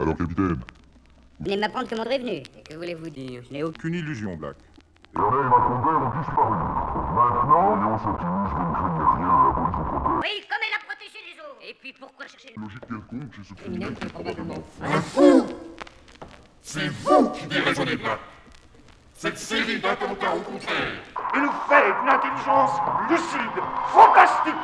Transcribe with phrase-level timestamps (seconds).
[0.00, 2.30] Alors, capitaine, Vous venez m'apprendre que Mondre est venu.
[2.32, 3.94] Et que voulez-vous dire Je n'ai aucune...
[3.94, 4.56] Illusion, Black.
[5.16, 6.56] Ernest et Macomber ont disparu.
[7.14, 10.20] Maintenant, Alliance Optimus, vous ne craignez rien, la police vous protège.
[10.22, 12.54] Oui, comme elle a protégé les autres Et puis pourquoi chercher...
[12.56, 14.62] logique quelconque chez ce criminel qui est probablement...
[16.60, 18.20] C'est vous qui déraisonnez Black.
[19.14, 20.92] Cette série d'attentats au contraire.
[21.34, 22.78] Il nous fait une intelligence
[23.10, 24.54] lucide, fantastique,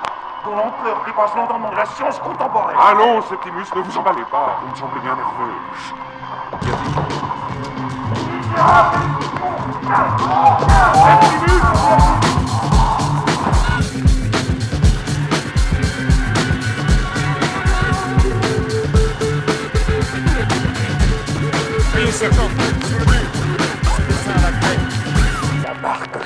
[0.45, 2.77] pour l'ampleur dépasse l'entendement de la science contemporaine.
[2.79, 4.61] Allons, Septimus, ne vous emballez pas.
[4.61, 5.55] Vous me semblez bien nerveux.
[22.11, 22.45] Septimus
[25.63, 26.24] La marque